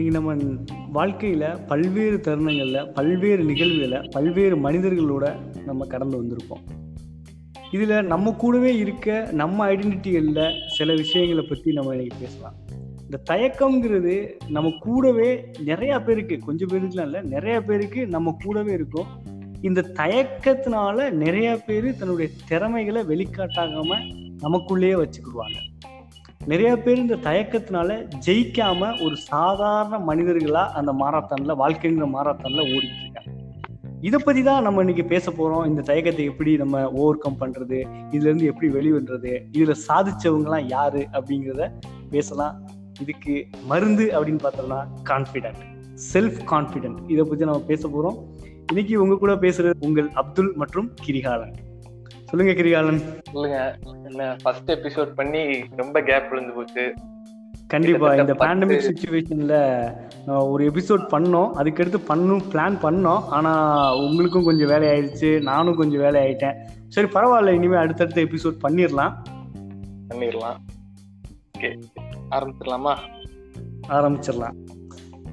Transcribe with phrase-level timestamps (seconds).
[0.00, 5.34] இன்னைக்கு நம்ம வாழ்க்கையில் பல்வேறு தருணங்களில் பல்வேறு நிகழ்வுகளை பல்வேறு மனிதர்களோட
[5.64, 6.62] நம்ம கடந்து வந்திருப்போம்
[7.70, 12.54] இதில் நம்ம கூடவே இருக்க நம்ம ஐடென்டிட்டிகளில் சில விஷயங்களை பற்றி நம்ம இன்னைக்கு பேசலாம்.
[13.02, 19.06] இந்த தயக்கம்ங்கிறது நம்ம கூடவே நிறையா பேருக்கு கொஞ்சம் பேருக்குலாம் இல்லை நிறையா பேருக்கு நம்ம கூடவே இருக்கும்.
[19.60, 24.06] இந்த தயக்கத்தினால நிறையா பேர் தன்னுடைய திறமைகளை வெளிக்காட்டாகாமல்
[24.42, 25.69] நமக்குள்ளேயே வச்சுக்கிடுவாங்க.
[26.46, 33.32] நிறைய பேர் இந்த தயக்கத்தினால ஜெயிக்காம ஒரு சாதாரண மனிதர்களா அந்த மாராத்தான்ல வாழ்க்கைங்கிற மாராத்தான்ல ஓடிட்டு இருக்காங்க.
[34.00, 35.66] இதை பத்தி தான் நம்ம இன்னைக்கு பேச போறோம்.
[35.66, 37.78] இந்த தயக்கத்தை எப்படி நம்ம ஓவர் கம் பண்றது?
[38.10, 41.08] இதுல இருந்து எப்படி வெளிவன்றது இதுல சாதிச்சவங்கலாம் யாரு?
[41.12, 41.72] அப்படிங்கிறத
[42.10, 42.68] பேசலாம்.
[43.00, 45.62] இதுக்கு மருந்து அப்படின்னு பார்த்தோம்னா கான்ஃபிடென்ட்
[46.12, 48.18] செல்ஃப் கான்ஃபிடென்ட் இதை பத்தி நம்ம பேச போறோம்.
[48.66, 51.54] இன்னைக்கு உங்க கூட பேசுறது உங்கள் அப்துல் மற்றும் கிரிகாலன்.
[52.30, 53.00] சொல்லுங்க கிரிகாலன்.
[53.32, 55.42] சொல்லுங்க என்ன ஃபர்ஸ்ட் எபிசோட் பண்ணி
[55.76, 56.94] ரொம்ப கேப் விழுந்து போச்சு.
[57.66, 59.54] கண்டிப்பா இந்த பேண்டமிக் சுச்சுவேஷன்ல
[60.50, 61.50] ஒரு எபிசோட் பண்ணோம்.
[61.60, 63.22] அதுக்கடுத்து பண்ணும் பிளான் பண்ணோம்.
[63.36, 63.52] ஆனா
[63.96, 65.42] உங்களுக்கும் கொஞ்சம் வேலை ஆயிடுச்சு.
[65.42, 66.56] நானும் கொஞ்சம் வேலை ஆயிட்டேன்.
[66.88, 67.54] சரி பரவாயில்ல.
[67.54, 69.14] இனிமே அடுத்தடுத்த எபிசோட் பண்ணிடலாம்
[70.14, 70.58] பண்ணிடலாம்
[71.58, 71.70] ஓகே
[72.30, 72.94] ஆரம்பிச்சிடலாமா
[73.88, 74.56] ஆரம்பிச்சிடலாம்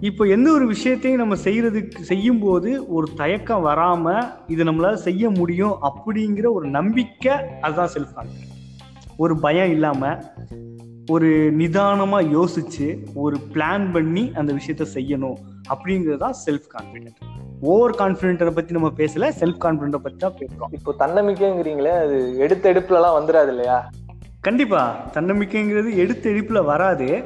[0.02, 5.76] இப்போ எந்த ஒரு விஷயத்தையும் நம்ம செய்யறதுக்கு செய்யும் போது ஒரு தயக்கம் வராம இது நம்மளால செய்ய முடியும்
[5.82, 7.32] அப்படிங்கிற ஒரு நம்பிக்கை
[7.62, 8.54] அதுதான் செல்ஃப் கான்ஃபிடன்ஸ்
[9.18, 10.24] ஒரு பயம் இல்லாம
[11.10, 15.38] ஒரு நிதானமா யோசிச்சு ஒரு பிளான் பண்ணி அந்த விஷயத்த செய்யணும்
[15.70, 17.20] அப்படிங்கிறது தான் செல்ஃப் கான்ஃபிடென்ட்
[17.62, 20.72] ஓவர் கான்ஃபிடென்ட்டை பத்தி நம்ம பேசல செல்ஃப் கான்ஃபிடென்ட்டை பத்தி தான் பேசுறோம்.
[20.72, 23.90] இப்போ தன்னம்பிக்கைங்கிறீங்களே அது எடுத்த எடுப்புல எல்லாம் வந்துடாது இல்லையா?
[24.42, 27.24] கண்டிப்பா தன்னம்பிக்கைங்கிறது எடுத்த எடுப்புல வராது.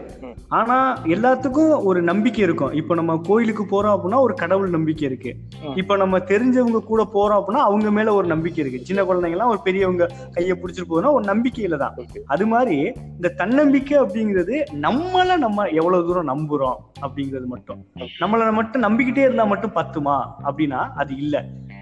[0.52, 2.72] ஆனா எல்லாத்துக்கும் ஒரு நம்பிக்கை இருக்கும்.
[2.72, 5.32] இப்போ நம்ம கோயிலுக்கு போறோம் அப்படின்னா ஒரு கடவுள் நம்பிக்கை இருக்கு.
[5.76, 8.86] இப்போ நம்ம தெரிஞ்சவங்க கூட போறோம் அப்படின்னா அவங்க மேல ஒரு நம்பிக்கை இருக்கு.
[8.86, 11.96] சின்ன குழந்தைங்க எல்லாம் ஒரு பெரியவங்க கையை பிடிச்சிட்டு போதுன்னா ஒரு நம்பிக்கையில தான்.
[12.28, 12.78] அது மாதிரி
[13.18, 17.80] இந்த தன்னம்பிக்கை அப்படிங்கிறது நம்மள நம்ம எவ்வளவு தூரம் நம்புறோம் அப்படிங்கிறது மட்டும்.
[18.20, 20.18] நம்மள மட்டும் நம்பிக்கிட்டே இருந்தா மட்டும் பத்துமா?
[20.44, 21.36] அப்படின்னா அது இல்ல.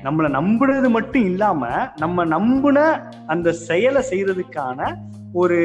[0.04, 1.62] நம்மளை நம்புறது மட்டும் இல்லாம
[1.96, 2.78] நம்ம நம்புன
[3.28, 4.80] அந்த செயலை செய்யறதுக்கான
[5.34, 5.58] ஒரு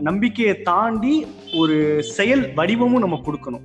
[0.00, 1.26] நம்பிக்கையை தாண்டி
[1.58, 3.64] ஒரு செயல் வடிவமும் நம்ம கொடுக்கணும்.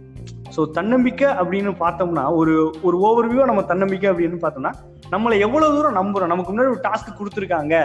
[0.56, 4.72] ஸோ தன்னம்பிக்கை அப்படின்னு பார்த்தோம்னா ஒரு ஒரு ஓவர்வியூ நம்ம தன்னம்பிக்கை அப்படின்னு பார்த்தோம்னா
[5.12, 6.28] நம்மளை எவ்வளவு தூரம் நம்புறோம்?
[6.28, 7.76] நமக்கு முன்னாடி ஒரு டாஸ்க் கொடுத்துருக்காங்க.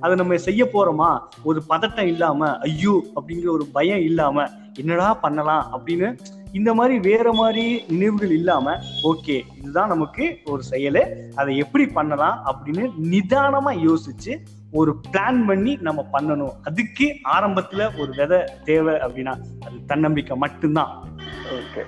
[0.00, 1.18] அதை நம்ம செய்ய போறோமா?
[1.42, 3.02] ஒரு பதட்டம் இல்லாம ஐயோ!
[3.14, 5.64] அப்படிங்கிற ஒரு பயம் இல்லாம என்னடா பண்ணலாம்?
[5.72, 6.16] அப்படின்னு
[6.52, 11.02] இந்த மாதிரி வேற மாதிரி நினைவுகள் இல்லாம ஓகே இதுதான் நமக்கு ஒரு செயலு.
[11.34, 12.44] அதை எப்படி பண்ணலாம்?
[12.46, 14.34] அப்படின்னு நிதானமா யோசிச்சு
[14.74, 16.54] ஒரு பிளான் பண்ணி நம்ம பண்ணணும்.
[16.64, 19.34] அதுக்கு ஆரம்பத்துல ஒரு விதை தேவை அப்படின்னா
[19.66, 20.92] அது தன்னம்பிக்கை மட்டும்தான்.
[21.58, 21.82] ஓகே.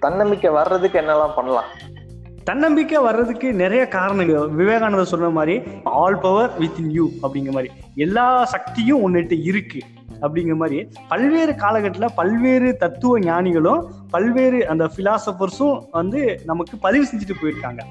[0.00, 1.68] தன்னம்பிக்கை வர்றதுக்கு என்னெல்லாம் பண்ணலாம்?
[2.44, 4.48] தன்னம்பிக்கை வர்றதுக்கு நிறைய காரணங்கள்.
[4.48, 5.54] விவேகானந்தர் சொன்ன மாதிரி
[5.84, 7.70] all power within you அப்படிங்கிற மாதிரி.
[7.94, 9.80] எல்லா சக்தியும் உன்னிட்ட இருக்கு
[10.20, 10.78] அப்படிங்கிற மாதிரி.
[11.08, 17.82] பல்வேறு காலகட்டத்தில் பல்வேறு தத்துவ ஞானிகளும் பல்வேறு அந்த பிலாசபர்ஸும் வந்து நமக்கு பதிவு செஞ்சுட்டு போயிருக்காங்க.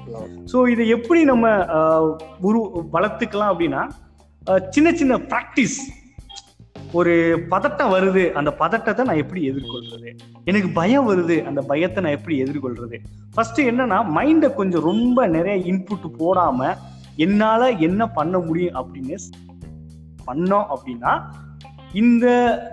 [0.52, 1.46] ஸோ இதை எப்படி நம்ம
[2.40, 2.60] உரு
[2.92, 3.82] வளர்த்துக்கலாம் அப்படின்னா
[4.68, 5.78] சின்ன சின்ன ப்ராக்டிஸ்
[6.92, 10.18] ஒரு பதட்டம் வருது அந்த பதட்டத்தை நான் எப்படி எதிர்கொள்றது?
[10.44, 12.98] எனக்கு பயம் வருது அந்த பயத்தை நான் எப்படி எதிர்கொள்றது?
[13.34, 16.76] ஃபர்ஸ்ட் என்னன்னா மைண்டை கொஞ்சம் ரொம்ப நிறைய இன்புட் போடாம
[17.16, 19.16] என்னால என்ன பண்ண முடியும் அப்படின்னு
[20.26, 21.30] பண்ணோம் அப்படின்னா
[22.00, 22.26] இந்த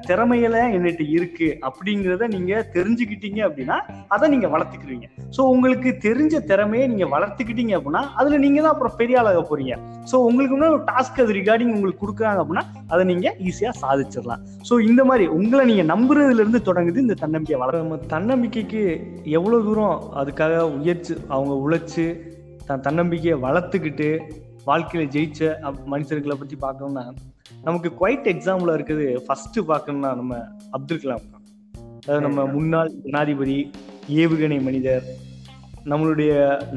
[0.07, 3.77] திறமையில என்கிட்ட இருக்கு அப்படிங்கிறத நீங்க தெரிஞ்சுக்கிட்டீங்க அப்படின்னா
[4.13, 5.07] அதை நீங்க வளர்த்துக்கிடுவீங்க.
[5.35, 9.75] ஸோ உங்களுக்கு தெரிஞ்ச திறமையை நீங்க வளர்த்துக்கிட்டீங்க அப்படின்னா அதுல நீங்க தான் அப்புறம் பெரிய ஆளாக போறீங்க.
[10.11, 14.43] ஸோ உங்களுக்கு முன்னாடி ஒரு டாஸ்க் அது ரிகார்டிங் உங்களுக்கு கொடுக்குறாங்க அப்படின்னா அதை நீங்க ஈஸியா சாதிச்சிடலாம்.
[14.69, 18.83] ஸோ இந்த மாதிரி உங்களை நீங்க நம்புறதுல இருந்து தொடங்குது இந்த தன்னம்பிக்கை வளர நம்ம தன்னம்பிக்கைக்கு
[19.39, 22.07] எவ்வளவு தூரம் அதுக்காக உயர்ச்சி அவங்க உழைச்சு
[22.67, 24.09] தன் தன்னம்பிக்கையை வளர்த்துக்கிட்டு
[24.67, 25.41] வாழ்க்கையில ஜெயிச்ச
[25.93, 27.03] மனுஷர்களை பத்தி பார்க்கணும்னா
[27.63, 29.05] நமக்கு குவைட் எக்ஸாம்பிளா இருக்குது.
[29.25, 30.33] ஃபர்ஸ்ட் பார்க்கணும்னா நம்ம
[30.75, 31.25] அப்துல் கலாம்.
[31.33, 31.43] தான்
[31.99, 33.57] அதாவது நம்ம முன்னாள் ஜனாதிபதி
[34.21, 35.05] ஏவுகணை மனிதர்
[35.91, 36.33] நம்மளுடைய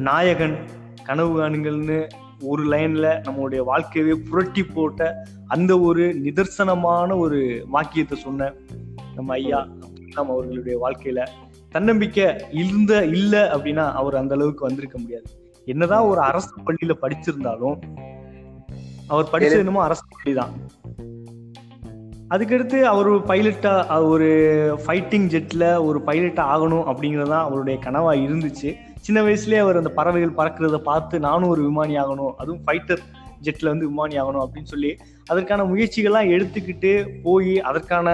[0.08, 0.56] நாயகன்
[1.08, 1.98] கனவு காணுங்கள்னு
[2.50, 5.10] ஒரு லைன்ல நம்மளுடைய வாழ்க்கையவே புரட்டி போட்ட
[5.54, 7.41] அந்த ஒரு நிதர்சனமான ஒரு
[7.74, 8.50] வாக்கியத்தை சொன்ன
[9.15, 9.60] நம்ம ஐயா
[10.06, 11.22] கலாம் அவர்களுடைய வாழ்க்கையில
[11.74, 15.28] தன்னம்பிக்கை இருந்த இல்ல அப்படின்னா அவர் அந்த அளவுக்கு வந்திருக்க முடியாது.
[15.66, 17.77] என்னதான் ஒரு அரசு பள்ளியில படிச்சிருந்தாலும்
[19.10, 20.54] அவர் படிச்சது என்னமோ அரசு பள்ளி தான்
[22.30, 23.72] அதுக்கடுத்து அவர் பைலட்டா
[24.07, 24.28] ஒரு
[24.84, 28.71] ஃபைட்டிங் ஜெட்ல ஒரு பைலட்டா ஆகணும் அப்படிங்கிறது தான் அவருடைய கனவா இருந்துச்சு.
[29.03, 33.03] சின்ன வயசுலயே அவர் அந்த பறவைகள் பறக்கிறத பார்த்து நானும் ஒரு விமானி ஆகணும் அதுவும் ஃபைட்டர்
[33.42, 34.91] ஜெட்ல வந்து விமானி ஆகணும் அப்படின்னு சொல்லி
[35.27, 36.92] அதற்கான முயற்சிகள்லாம் எடுத்துக்கிட்டு
[37.22, 38.09] போய் அதற்கான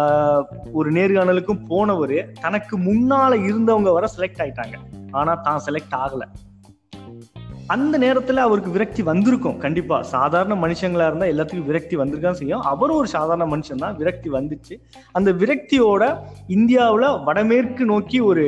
[0.00, 0.42] ஆஹ்,
[0.72, 4.76] ஒரு நேர்காணலுக்கும் போனவர் தனக்கு முன்னால இருந்தவங்க வர செலக்ட் ஆயிட்டாங்க.
[5.12, 6.22] ஆனா தான் செலக்ட் ஆகல.
[7.66, 9.58] அந்த நேரத்துல அவருக்கு விரக்தி வந்திருக்கும்.
[9.58, 10.02] கண்டிப்பா.
[10.02, 12.60] சாதாரண மனுஷங்களா இருந்தா எல்லாத்துக்கும் விரக்தி வந்திருக்கான்னு செய்யும்.
[12.60, 13.96] அவரும் ஒரு சாதாரண மனுஷன் தான்.
[13.96, 14.80] விரக்தி வந்துச்சு.
[15.12, 18.46] அந்த விரக்தியோட இந்தியாவில் வடமேற்கு நோக்கி ஒரு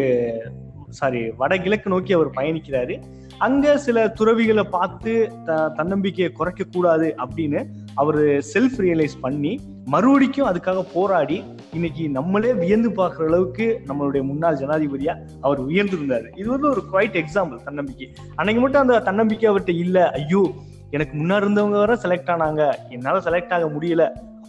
[0.88, 3.02] சாரி வடகிழக்கு நோக்கி அவர் பயணிக்கிறாரு.
[3.38, 8.18] அங்க சில துறவிகளை பார்த்து த தன்னம்பிக்கையை குறைக்க கூடாது அப்படின்னு அவர்
[8.54, 9.52] செல்ஃப் ரியலைஸ் பண்ணி
[9.84, 11.36] மறுபடிக்கும் அதுக்காக போராடி
[11.72, 16.38] இன்னைக்கு நம்மளே வியந்து பார்க்குற அளவுக்கு நம்மளுடைய முன்னாள் ஜனாதிபதியா அவர் உயர்ந்திருந்தாரு.
[16.38, 18.08] இது வந்து ஒரு குவைட் எக்ஸாம்பிள் தன்னம்பிக்கை.
[18.34, 20.42] அன்னைக்கு மட்டும் அந்த தன்னம்பிக்கை அவர்கிட்ட இல்ல ஐயோ
[20.90, 22.62] எனக்கு முன்னாடி இருந்தவங்க வர செலக்ட் ஆனாங்க.
[22.88, 24.04] என்னால செலக்ட் ஆக முடியல.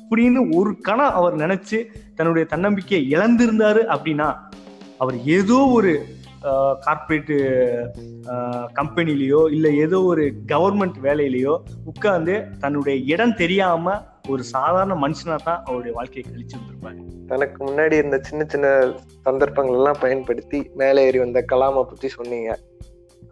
[0.09, 1.79] அப்படின்னு ஒரு கணம் அவர் நினைச்சு
[2.15, 4.27] தன்னுடைய தன்னம்பிக்கையை இழந்திருந்தாரு அப்படின்னா
[4.97, 5.91] அவர் ஏதோ ஒரு
[6.85, 7.37] கார்பரேட்டு
[8.79, 11.55] கம்பெனிலேயோ இல்லை ஏதோ ஒரு கவர்மெண்ட் வேலையிலையோ
[11.91, 12.35] உட்கார்ந்து
[12.65, 13.95] தன்னுடைய இடம் தெரியாம
[14.33, 18.67] ஒரு சாதாரண மனுஷனா தான் அவருடைய வாழ்க்கையை கழிச்சிருந்திருப்பாரு தனக்கு முன்னாடி இருந்த சின்ன சின்ன
[19.27, 22.51] சந்தர்ப்பங்கள் எல்லாம் பயன்படுத்தி மேலே ஏறி வந்த கலாமை பத்தி சொன்னீங்க.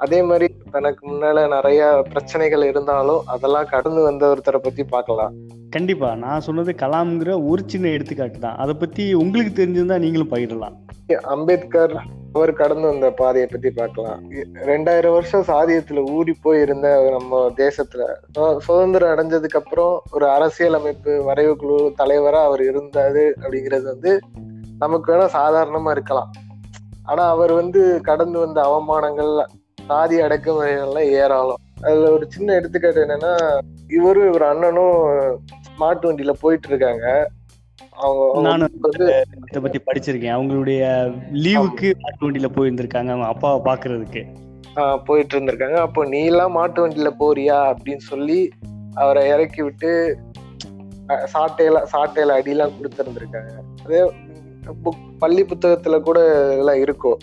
[0.04, 1.82] அதே மாதிரி தனக்கு முன்னால நிறைய
[2.14, 5.36] பிரச்சனைகள் இருந்தாலும் அதெல்லாம் கடந்து வந்த ஒருத்தரை பத்தி பார்க்கலாம்.
[5.76, 8.60] கண்டிப்பா நான் சொன்னது கலாம்ங்கிற ஒரு சின்ன எடுத்துக்காட்டு தான்.
[8.64, 10.76] அதை பத்தி உங்களுக்கு தெரிஞ்சிருந்தா நீங்களும் பகிரலாம்.
[11.36, 11.96] அம்பேத்கர்
[12.36, 14.22] அவர் கடந்து வந்த பாதையை பத்தி பார்க்கலாம்.
[14.70, 18.04] ரெண்டாயிரம் வருஷம் சாதியத்துல ஊறி போய் இருந்த நம்ம தேசத்துல.
[18.66, 24.14] சுதந்திரம் அடைஞ்சதுக்கு அப்புறம் ஒரு அரசியல் அமைப்பு வரைவு குழு தலைவரா அவர் இருந்தாரு அப்படிங்கிறது வந்து
[24.84, 26.32] நமக்கு வேணா சாதாரணமா இருக்கலாம்.
[27.12, 29.32] ஆனா அவர் வந்து கடந்து வந்த அவமானங்கள்
[29.90, 33.34] சாதி அடக்குமுறைகள்லாம் ஏறாலும் அதுல ஒரு சின்ன எடுத்துக்காட்டு என்னன்னா
[33.98, 35.00] இவரும் இவர் அண்ணனும்
[35.82, 37.08] மாட்டு வண்டியில போயிட்டு இருக்காங்க.
[38.46, 40.36] நானும் இதை பத்தி படிச்சிருக்கேன்.
[40.38, 40.82] அவங்களுடைய
[41.46, 44.24] லீவுக்கு மாட்டு வண்டியில போயிருந்திருக்காங்க அவங்க அப்பாவை பாக்குறதுக்கு.
[45.08, 48.40] போயிட்டு இருந்திருக்காங்க அப்போ நீ எல்லாம் மாட்டு வண்டியில போறியா அப்படின்னு சொல்லி
[49.04, 49.92] அவரை இறக்கி விட்டு
[51.34, 53.54] சாட்டையில சாட்டையில அடியெல்லாம் கொடுத்துருந்துருக்காங்க.
[53.86, 54.02] அதே
[54.84, 56.20] புக் பள்ளி புத்தகத்துல கூட
[56.54, 57.20] இதெல்லாம் இருக்கும்.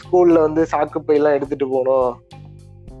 [0.00, 2.10] ஸ்கூல்ல வந்து சாக்கு பையெல்லாம் எடுத்துட்டு போனோம்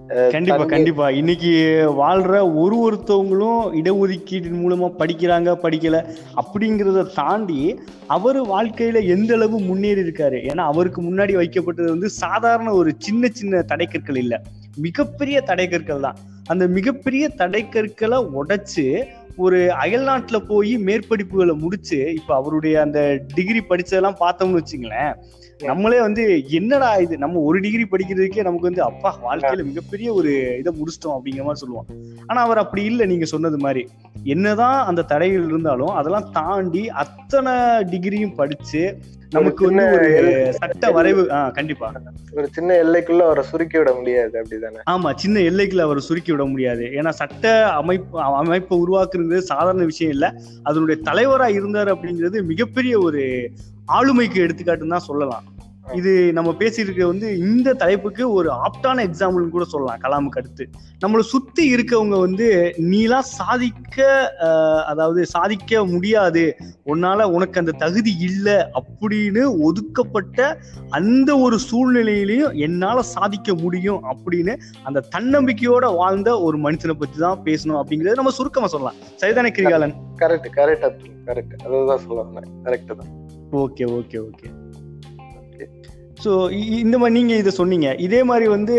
[0.08, 1.10] கண்டிப்பா கண்டிப்பா.
[1.10, 1.50] இன்னைக்கு
[1.98, 5.96] வாழ்ற ஒரு ஒருத்தவங்களும் இடஒதுக்கீட்டின் மூலமா படிக்கிறாங்க படிக்கல
[6.34, 10.42] அப்படிங்கிறத தாண்டி அவர் வாழ்க்கையில எந்த அளவு முன்னேறி இருக்காரு?
[10.44, 14.42] ஏன்னா அவருக்கு முன்னாடி வைக்கப்பட்டது வந்து சாதாரண ஒரு சின்ன சின்ன தடைக்கற்கள் இல்ல.
[14.76, 16.16] மிகப்பெரிய தடைக்கற்கள் தான்.
[16.46, 19.08] அந்த மிகப்பெரிய தடைக்கற்களை உடைச்சு
[19.38, 23.00] ஒரு அயல்நாட்டுல போய் மேற்படிப்புகளை முடிச்சு இப்போ அவருடைய அந்த
[23.34, 25.12] டிகிரி படிச்சதெல்லாம் பார்த்தோம்னு வச்சுங்களேன்
[25.60, 27.14] நம்மளே வந்து என்னடா இது?
[27.18, 31.88] நம்ம ஒரு டிகிரி படிக்கிறதுக்கே நமக்கு வந்து அப்பா வாழ்க்கையில மிகப்பெரிய ஒரு இதை முடிச்சிட்டோம் அப்படிங்கிற மாதிரி சொல்லுவோம்
[32.26, 33.82] ஆனா அவர் அப்படி இல்லை நீங்க சொன்னது மாதிரி.
[34.26, 37.54] என்னதான் அந்த தடைகள் இருந்தாலும் அதெல்லாம் தாண்டி அத்தனை
[37.90, 38.82] டிகிரியும் படிச்சு
[39.32, 39.86] நமக்கு வந்து
[40.52, 41.88] சட்ட வரைவு ஆஹ் கண்டிப்பா.
[42.32, 44.80] ஒரு சின்ன எல்லைக்குள்ள அவரை சுருக்கி விட முடியாது அப்படிதானே?
[44.90, 46.82] ஆமா சின்ன எல்லைக்குள்ள அவரை சுருக்கி விட முடியாது.
[46.82, 50.26] ஏன்னா சட்ட அமைப்பு அமைப்பை உருவாக்குறது சாதாரண விஷயம் இல்ல.
[50.62, 53.22] அதனுடைய தலைவரா இருந்தார் அப்படிங்கிறது மிகப்பெரிய ஒரு
[53.92, 55.44] ஆளுமைக்கு எடுத்துக்காட்டுன்னு தான் சொல்லலாம்.
[55.94, 60.68] இது நம்ம பேசியிருக்க வந்து இந்த தலைப்புக்கு ஒரு ஆப்டான எக்ஸாம்பிள்னு கூட சொல்லலாம் கலாமுக்கு அடுத்து.
[61.04, 64.06] நம்மளை சுத்தி இருக்கவங்க வந்து நீலாம் சாதிக்க
[64.86, 66.56] அதாவது சாதிக்க முடியாது.
[66.86, 75.04] உன்னால உனக்கு அந்த தகுதி இல்லை அப்படின்னு ஒதுக்கப்பட்ட அந்த ஒரு சூழ்நிலையிலையும் என்னால சாதிக்க முடியும் அப்படின்னு அந்த
[75.16, 78.94] தன்னம்பிக்கையோட வாழ்ந்த ஒரு மனுஷனை பத்தி தான் பேசணும் அப்படிங்கறது நம்ம சுருக்கமா சொல்லலாம்.
[79.22, 79.94] சரிதானே கிரிகாலன்?
[80.18, 83.12] கரெக்ட் கரெக்ட் கரெக்ட் அதுதான் சொல்ல கரெக்ட் தான்.
[83.52, 84.57] Okay okay okay.
[86.24, 86.30] ஸோ
[86.82, 87.88] இந்த மாதிரி நீங்க இதை சொன்னீங்க.
[88.06, 88.76] இதே மாதிரி வந்து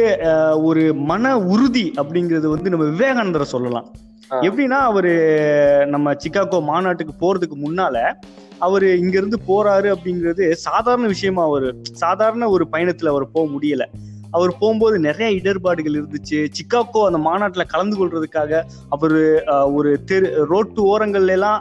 [0.69, 3.87] ஒரு மன உறுதி அப்படிங்கிறது வந்து நம்ம விவேகானந்தரை சொல்லலாம்.
[4.47, 5.13] எப்படின்னா அவரு
[5.93, 7.97] நம்ம சிக்காகோ மாநாட்டுக்கு போறதுக்கு முன்னால
[8.67, 11.67] அவரு இங்க இருந்து போறாரு அப்படிங்கிறது சாதாரண விஷயமா அவர்
[12.03, 13.85] சாதாரண ஒரு பயணத்துல அவர் போக முடியல.
[14.37, 16.39] அவர் போகும்போது நிறைய இடர்பாடுகள் இருந்துச்சு.
[16.57, 18.51] சிக்காகோ அந்த மாநாட்டுல கலந்து கொள்றதுக்காக
[18.95, 19.17] அவர்
[19.77, 21.57] ஒரு தெரு ரோட்டு ஓரங்கள்ல எல்லாம்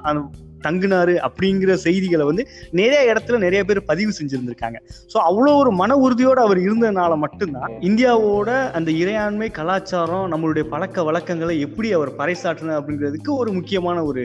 [0.63, 4.79] தங்குனாரு அப்படிங்கிற செய்திகளை வந்து நிறைய இடத்துல நிறைய பேர் பதிவு செஞ்சிருந்திருக்காங்க.
[5.13, 11.61] ஸோ அவ்வளோ ஒரு மன உறுதியோடு அவர் இருந்ததுனால மட்டும்தான் இந்தியாவோட அந்த இறையாண்மை கலாச்சாரம் நம்மளுடைய பழக்க வழக்கங்களை
[11.61, 14.25] எப்படி அவர் பறைசாற்றினார் அப்படிங்கிறதுக்கு ஒரு முக்கியமான ஒரு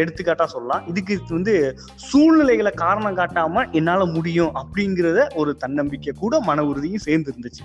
[0.00, 0.82] எடுத்துக்காட்டா சொல்லலாம்.
[0.86, 1.76] இதுக்கு வந்து
[2.08, 7.64] சூழ்நிலைகளை காரணம் காட்டாம என்னால முடியும் அப்படிங்கிறத ஒரு தன்னம்பிக்கை கூட மன உறுதியும் சேர்ந்து இருந்துச்சு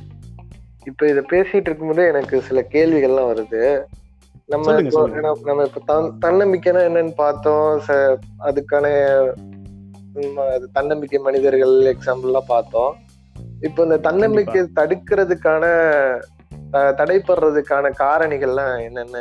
[0.85, 3.61] இப்ப இத பேசிட்டு இருக்கும்போது எனக்கு சில கேள்விகள்லாம் வருது.
[4.53, 4.73] நம்ம
[5.47, 5.81] நம்ம இப்ப
[6.25, 7.69] தன்னம்பிக்கைனா என்னன்னு பார்த்தோம்.
[8.47, 8.85] அதுக்கான
[10.77, 12.93] தன்னம்பிக்கை மனிதர்கள் எக்ஸாம்பிள் எல்லாம் பார்த்தோம்.
[13.67, 15.63] இப்போ இந்த தன்னம்பிக்கை தடுக்கிறதுக்கான
[16.99, 19.17] தடைப்படுறதுக்கான காரணிகள்லாம் என்னென்ன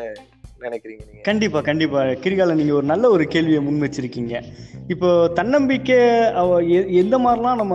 [0.69, 1.23] நினைக்கிறீங்க நீங்க?
[1.29, 2.01] கண்டிப்பா கண்டிப்பா.
[2.25, 4.35] கிரிகால நீங்க ஒரு நல்ல ஒரு கேள்வியை முன் வச்சிருக்கீங்க
[4.93, 5.99] இப்போ தன்னம்பிக்கை
[7.03, 7.75] எந்த மாதிரிலாம் நம்ம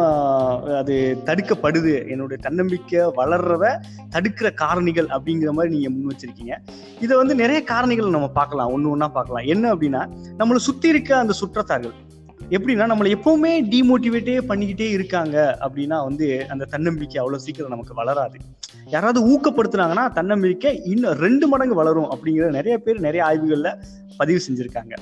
[0.81, 0.95] அது
[1.29, 1.93] தடுக்கப்படுது?
[2.13, 3.71] என்னுடைய தன்னம்பிக்கை வளர்றத
[4.15, 6.55] தடுக்கிற காரணிகள் அப்படிங்கிற மாதிரி நீங்க முன் வச்சிருக்கீங்க
[6.99, 8.71] இதை வந்து நிறைய காரணிகள் நம்ம பார்க்கலாம்.
[8.75, 9.47] ஒன்று ஒன்றா பார்க்கலாம்.
[9.55, 10.03] என்ன அப்படின்னா
[10.41, 11.97] நம்மளை சுத்தி இருக்க அந்த சுற்றத்தார்கள்.
[12.57, 18.37] எப்படின்னா நம்மளை எப்பவுமே டிமோட்டிவேட்டே பண்ணிக்கிட்டே இருக்காங்க அப்படின்னா வந்து அந்த தன்னம்பிக்கை அவ்வளவு சீக்கிரம் நமக்கு வளராது.
[18.91, 23.77] யாராவது ஊக்கப்படுத்துனாங்கன்னா தன்னம்பிக்கை இன்னும் ரெண்டு மடங்கு வளரும் அப்படிங்கிற நிறைய பேர் நிறைய ஆய்வுகளில்
[24.17, 24.93] பதிவு செஞ்சுருக்காங்க.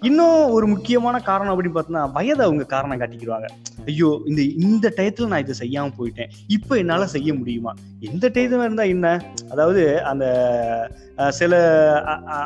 [0.00, 3.48] இன்னும் ஒரு முக்கியமான காரணம் அப்படின்னு பார்த்தோம்னா வயதை அவங்க காரணம் காட்டிக்கிடுவாங்க.
[3.86, 6.30] ஐயோ இந்த இந்த டயத்துல நான் இதை செய்யாம போயிட்டேன்.
[6.48, 7.74] இப்போ என்னால செய்ய முடியுமா?
[8.00, 9.08] எந்த டயத்துல இருந்தா என்ன?
[9.50, 10.26] அதாவது அந்த
[11.28, 11.54] சில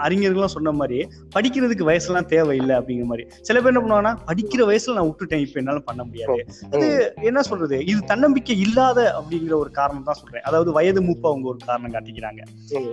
[0.07, 0.99] அறிஞர்கள்லாம் சொன்ன மாதிரி
[1.35, 3.25] படிக்கிறதுக்கு வயசுலாம் தேவையில்லை அப்படிங்கிற மாதிரி.
[3.41, 6.39] சில பேர் என்ன பண்ணுவாங்கன்னா படிக்கிற வயசுல நான் விட்டுட்டேன் இப்போ என்னால பண்ண முடியாது.
[6.75, 6.89] அது
[7.31, 7.79] என்ன சொல்றது?
[7.85, 10.47] இது தன்னம்பிக்கை இல்லாத அப்படிங்கிற ஒரு காரணம் தான் சொல்றேன்.
[10.51, 12.43] அதாவது வயது மூப்பு அவங்க ஒரு காரணம் காட்டிக்கிறாங்க.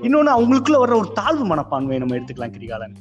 [0.08, 2.96] இன்னொன்னு அவங்களுக்குள்ள வர்ற ஒரு தாழ்வு மனப்பான்மை நம்ம எடுத்துக்கலாம் கிரிகாலன்.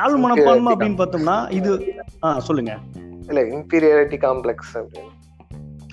[0.00, 1.70] தாழ்வு மனப்பான்மை அப்படின்னு பார்த்தோம்னா இது
[2.24, 2.74] ஆ சொல்லுங்க.
[3.28, 5.10] இல்ல இன்பீரியாரிட்டி காம்ப்ளெக்ஸ் அப்படின்னு.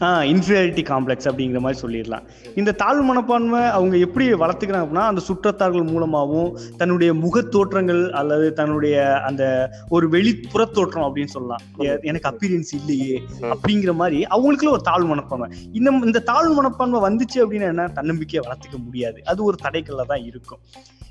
[0.01, 2.21] இன்ஃபீரியாரிட்டி காம்ப்ளெக்ஸ் அப்படிங்கிற மாதிரி சொல்லிடலாம்.
[2.55, 9.21] இந்த தாழ்வு மனப்பான்மை அவங்க எப்படி வளர்த்துக்கிறாங்க அப்படின்னா அந்த சுற்றத்தார்கள் மூலமாகவும் தன்னுடைய முகத் தோற்றங்கள் அல்லது தன்னுடைய
[9.21, 11.61] அந்த ஒரு வெளிப்புற தோற்றம் அப்படின்னு சொல்லலாம்.
[12.01, 13.21] எனக்கு அப்பீரியன்ஸ் இல்லையே.
[13.41, 15.49] அப்படிங்கிற மாதிரி அவங்களுக்குள்ள ஒரு தாழ்வு மனப்பான்மை.
[15.73, 17.87] இந்த இந்த தாழ்வு மனப்பான்மை வந்துச்சு அப்படின்னா என்ன?
[17.87, 19.21] தன்னம்பிக்கையை வளர்த்துக்க முடியாது.
[19.25, 20.59] அது ஒரு தடைக்கல்ல தான் இருக்கும்.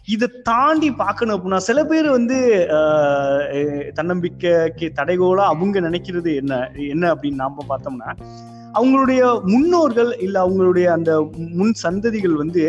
[0.06, 2.66] இதை தாண்டி பார்க்கணும் அப்படின்னா சில பேர் வந்து
[3.94, 8.16] தன்னம்பிக்கைக்கு தடைகோலா அவங்க நினைக்கிறது என்ன என்ன அப்படின்னு நாம பார்த்தோம்னா
[8.76, 12.62] அவங்களுடைய முன்னோர்கள் இல்ல அவங்களுடைய அந்த முன் சந்ததிகள் வந்து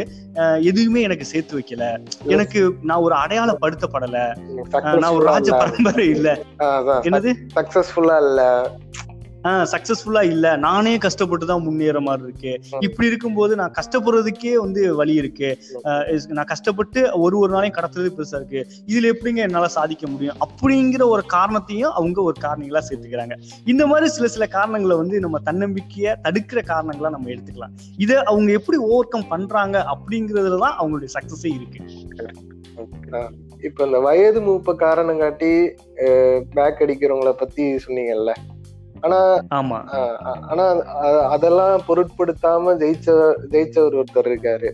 [0.61, 1.85] எதுவுமே எனக்கு சேர்த்து வைக்கல.
[2.25, 4.19] எனக்கு நான் ஒரு அடையாளப்படுத்தப்படல.
[4.99, 6.39] நான் ஒரு ராஜ பரம்பரை இல்ல.
[7.01, 7.33] என்னது?
[7.55, 8.69] சக்சஸ்ஃபுல்லா இல்ல.
[9.71, 10.45] சக்சஸ்ஃபுல்லா இல்ல.
[10.65, 12.51] நானே கஷ்டப்பட்டு தான் முன்னேற மாதிரி இருக்கு.
[12.87, 15.49] இப்படி இருக்கும்போது நான் கஷ்டப்படுறதுக்கே வந்து வழி இருக்கு.
[16.37, 18.61] நான் கஷ்டப்பட்டு ஒரு ஒரு நாளையும் கடத்துறது பெருசா இருக்கு.
[18.91, 20.39] இதுல எப்படிங்க என்னால சாதிக்க முடியும்?
[20.47, 23.37] அப்படிங்கிற ஒரு காரணத்தையும் அவங்க ஒரு காரணங்களா சேர்த்துக்கிறாங்க.
[23.65, 27.75] இந்த மாதிரி சில சில காரணங்களை வந்து நம்ம தன்னம்பிக்கைய தடுக்கிற காரணங்களா நம்ம எடுத்துக்கலாம்.
[28.05, 31.79] இதை அவங்க எப்படி ஓவர் கம் பண்றாங்க அப்படிங்கறதுல தான் அவங்களுடைய சக்சஸே இருக்கு.
[33.67, 35.49] இப்ப இந்த வயது மூப்ப காரணம் காட்டி
[36.55, 38.33] பேக் அடிக்கிறவங்கள பத்தி சொன்னீங்கல்ல?
[39.05, 39.19] ஆனா
[39.59, 39.79] ஆமா.
[40.51, 40.65] ஆனா
[41.35, 43.09] அதெல்லாம் பொருட்படுத்தாம ஜெயிச்ச
[43.53, 44.69] ஜெயிச்சவர் ஒருத்தர் இருக்காரு.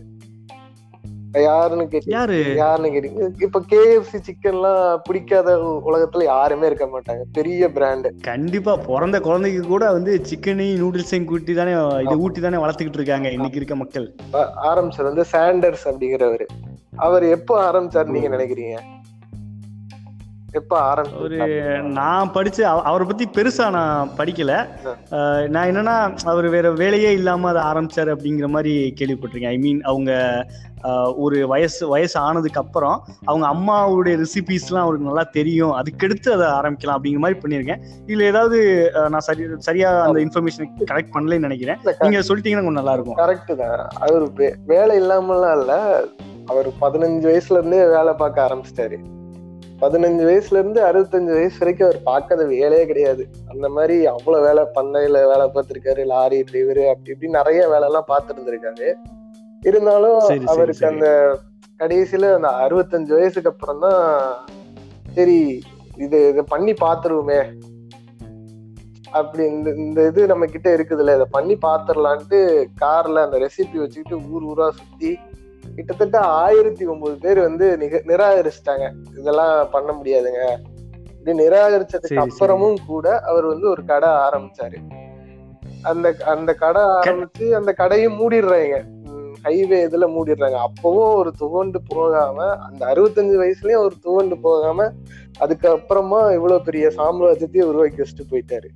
[1.44, 2.14] யாருன்னு கேட்டீங்க?
[2.16, 2.36] யாரு?
[2.60, 3.28] யாருன்னு கேட்டீங்க?
[3.46, 5.54] இப்ப கேஎஃப்சி சிக்கன் எல்லாம் பிடிக்காத
[5.88, 7.22] உலகத்துல யாருமே இருக்க மாட்டாங்க.
[7.38, 11.72] பெரிய பிராண்டு கண்டிப்பா பிறந்த குழந்தைக்கு கூட வந்து சிக்கனையும் நூடுல்ஸையும் கூட்டி தானே
[12.04, 14.06] இதை ஊட்டி தானே வளர்த்துக்கிட்டு இருக்காங்க இன்னைக்கு இருக்க மக்கள்.
[14.70, 16.46] ஆரம்பிச்சது வந்து சாண்டர்ஸ் அப்படிங்கிறவரு.
[17.06, 18.76] அவர் எப்போ ஆரம்பிச்சாரு நீங்க நினைக்கிறீங்க?
[20.54, 24.66] எப்ப ஒரு ஆரம்பிச்சு நான் படிச்சு அவ- அவரை பத்தி பெருசா நான் படிக்கல.
[25.48, 29.46] நான் என்னன்னா அவர் வேற வேலையே இல்லாம அதை ஆரம்பிச்சாரு அப்படிங்கிற மாதிரி கேள்விப்பட்டிருக்கேன்.
[29.46, 30.44] ஐ மீன் அவங்க
[31.16, 35.70] ஒரு வயசு வயசு ஆனதுக்கு அப்புறம் அவங்க அம்மாவுடைய ரெசிபிஸ்லாம் அவருக்கு நல்லா தெரியும்.
[35.70, 37.80] அதுக்கடுத்து அதை ஆரம்பிக்கலாம் அப்படிங்கிற மாதிரி பண்ணியிருக்கேன்.
[38.06, 41.76] இதுல ஏதாவது நான் சரி சரியா அந்த இன்ஃபர்மேஷன் கலெக்ட் பண்ணலன்னு நினைக்கிறேன்.
[41.98, 43.16] நீங்க சொல்லிட்டீங்கன்னா கொஞ்சம் நல்லா இருக்கும்.
[43.16, 43.88] கரெக்ட் தான்.
[44.00, 44.30] அவர்
[44.66, 46.00] வேலை இல்லாமலாம் இல்ல.
[46.46, 48.96] அவர் பதினஞ்சு வயசுல இருந்தே வேலை பார்க்க ஆரம்பிச்சிட்டாரு.
[49.84, 53.22] பதினஞ்சு வயசுல இருந்து அறுபத்தஞ்சு வயசு வரைக்கும் அவர் பார்க்காத வேலையே கிடையாது
[53.52, 58.38] அந்த மாதிரி அவ்வளவு வேலை பண்ணையில வேலை பார்த்திருக்காரு லாரி டிரைவர் அப்படி இப்படி நிறைய வேலை எல்லாம் பார்த்துட்டு
[58.38, 58.88] இருந்திருக்காரு
[59.62, 60.16] இருந்தாலும்
[60.52, 60.86] அவருக்கு.
[60.88, 61.06] அந்த
[61.80, 64.02] கடைசியில அந்த அறுபத்தஞ்சு வயசுக்கு அப்புறம் தான்
[65.14, 65.38] சரி
[65.98, 67.38] இது இதை பண்ணி பாத்துருவோமே
[69.12, 72.38] அப்படி இந்த இந்த இது நம்ம கிட்ட இருக்குதுல்ல இதை பண்ணி பாத்துரலான்ட்டு
[72.80, 75.10] கார்ல அந்த ரெசிபி வச்சுக்கிட்டு ஊர் ஊரா சுத்தி
[75.74, 78.92] கிட்டத்தட்ட ஆயிரத்தி ஒன்பது பேர் வந்து நிக நிராகரிச்சிட்டாங்க.
[79.18, 80.56] இதெல்லாம் பண்ண முடியாதுங்க.
[81.18, 82.26] இப்படி நிராகரிச்சதுக்கு.
[82.26, 84.76] அப்புறமும் கூட அவர் வந்து ஒரு கடை ஆரம்பிச்சாரு.
[85.82, 88.84] அந்த அந்த கடை ஆரம்பிச்சு அந்த கடையும் மூடிடுறாங்க.
[89.44, 90.66] ஹைவே இதுல மூடிடுறாங்க.
[90.66, 94.92] அப்பவும் ஒரு துவண்டு போகாம அந்த அறுபத்தஞ்சு வயசுலயும் ஒரு துவண்டு போகாம
[95.40, 98.68] அதுக்கப்புறமா இவ்வளவு பெரிய சாம்ராஜ்யத்தையும் உருவாக்கி வச்சுட்டு போயிட்டாரு.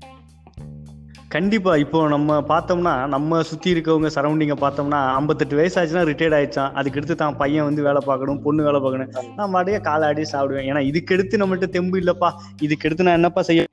[1.35, 1.76] கண்டிப்பா.
[1.76, 7.37] இப்போ நம்ம பார்த்தோம்னா நம்ம சுத்தி இருக்கவங்க சரௌண்டிங்க பார்த்தோம்னா ஐம்பத்தெட்டு வயசு ஆச்சுன்னா ரிட்டையர்ட் ஆயிடுச்சான் அதுக்கடுத்து தான்
[7.37, 9.11] பையன் வந்து வேலை பார்க்கணும் பொண்ணு வேலை பார்க்கணும்.
[9.37, 10.68] நான் பாட்டுக்கு காலாடி சாப்பிடுவேன்.
[10.70, 12.30] ஏன்னா இதுக்கடுத்து நம்மகிட்ட தெம்பு இல்லப்பா.
[12.62, 13.66] இதுக்கடுத்து நான் என்னப்பா செய்ய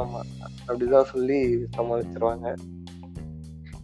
[0.00, 0.20] ஆமா.
[0.68, 1.38] அப்படிதான் சொல்லி
[1.76, 2.48] சமாளிச்சிருவாங்க.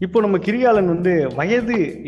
[0.00, 2.05] இப்போ நம்ம கிரிகாலன் வந்து வயது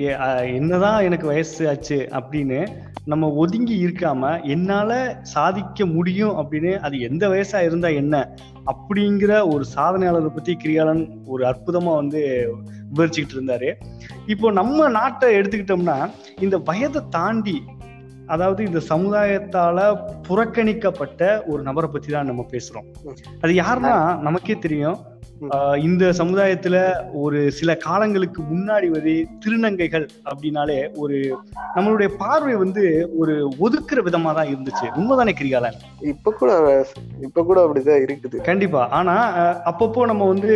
[0.54, 2.68] என்னதான் எனக்கு வயசு ஆச்சு அப்படின்னு
[3.04, 10.26] நம்ம ஒதுங்கி இருக்காம என்னால சாதிக்க முடியும் அப்படின்னு அது எந்த வயசா இருந்தா என்ன அப்படிங்கிற ஒரு சாதனையாளரை
[10.26, 12.52] பத்தி கிரிகாலன் ஒரு அற்புதமா வந்து
[12.94, 13.74] விவரிச்சுக்கிட்டு இருந்தாரு.
[14.26, 17.62] இப்போ நம்ம நாட்டை எடுத்துக்கிட்டோம்னா இந்த வயதை தாண்டி
[18.34, 19.78] அதாவது இந்த சமுதாயத்தால
[20.28, 22.88] புறக்கணிக்கப்பட்ட ஒரு நபரை பத்தி தான் நம்ம பேசுறோம்.
[23.44, 23.94] அது யாருன்னா
[24.26, 24.98] நமக்கே தெரியும்.
[25.86, 26.76] இந்த சமுதாயத்துல
[27.24, 31.16] ஒரு சில காலங்களுக்கு முன்னாடி வந்து திருநங்கைகள் அப்படின்னாலே ஒரு
[31.76, 32.84] நம்மளுடைய பார்வை வந்து
[33.20, 33.34] ஒரு
[33.66, 34.86] ஒதுக்குற விதமா தான் இருந்துச்சு.
[35.00, 35.78] உண்மைதானே கிரிகாலன்?
[36.12, 36.50] இப்ப கூட
[37.26, 38.38] இப்ப கூட அப்படிதான் இருக்குது.
[38.50, 38.82] கண்டிப்பா.
[39.00, 39.16] ஆனா
[39.72, 40.52] அப்பப்போ நம்ம வந்து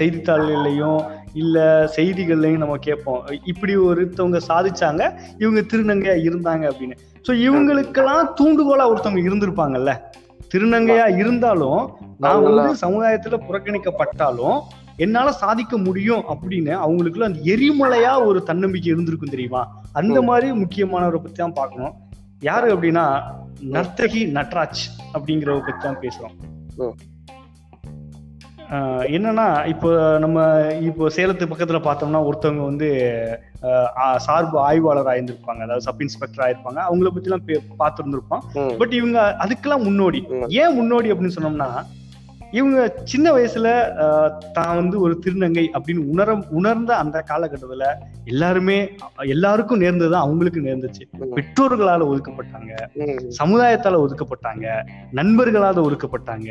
[0.00, 1.00] செய்தித்தாள்கள்லயும்
[1.34, 3.26] இல்ல செய்திகள்லயும் நம்ம கேட்போம்.
[3.44, 5.02] இப்படி ஒருத்தவங்க சாதிச்சாங்க
[5.38, 6.96] இவங்க திருநங்கையா இருந்தாங்க அப்படின்னு.
[7.28, 10.00] சோ இவங்களுக்கெல்லாம் தூண்டுகோலா ஒருத்தவங்க இருந்திருப்பாங்கல்ல.
[10.54, 14.60] திருநங்கையா இருந்தாலும் நான் வந்து சமுதாயத்துல புறக்கணிக்கப்பட்டாலும்
[14.96, 19.82] என்னால சாதிக்க முடியும் அப்படின்னு அவங்களுக்குள்ள அந்த எரிமலையா ஒரு தன்னம்பிக்கை இருந்திருக்கும் தெரியுமா?
[19.92, 21.94] அந்த மாதிரி முக்கியமானவரை பத்தி தான் பார்க்கணும்.
[22.40, 23.04] யாரு அப்படின்னா
[23.60, 24.82] நர்த்தகி நட்ராஜ்
[25.14, 26.34] அப்படிங்கிறவரை பத்தி தான் பேசுறோம்.
[29.10, 30.38] என்னன்னா இப்போ நம்ம
[30.80, 32.88] இப்போ சேலத்து பக்கத்துல பார்த்தோம்னா ஒருத்தவங்க வந்து
[34.18, 37.46] சார்பு ஆய்வாளர் ஆயிருந்திருப்பாங்க அதாவது சப் இன்ஸ்பெக்டர் ஆயிருப்பாங்க அவங்கள பத்தி எல்லாம்
[37.80, 38.74] பார்த்துருந்துருப்போம் ம்.
[38.78, 40.20] பட் இவங்க அதுக்கெல்லாம் முன்னோடி.
[40.60, 41.70] ஏன் முன்னோடி அப்படின்னு சொன்னோம்னா
[42.52, 43.68] இவங்க சின்ன வயசுல
[44.52, 47.86] தான் வந்து ஒரு திருநங்கை அப்படின்னு உணர உணர்ந்த அந்த காலகட்டத்துல
[48.24, 51.04] எல்லாருமே எல்லாருக்கும் நேர்ந்ததுதான் அவங்களுக்கு நேர்ந்துச்சு.
[51.34, 52.72] பெற்றோர்களால ஒதுக்கப்பட்டாங்க.
[53.42, 54.66] சமுதாயத்தால ஒதுக்கப்பட்டாங்க
[55.12, 56.48] நண்பர்களால ஒதுக்கப்பட்டாங்க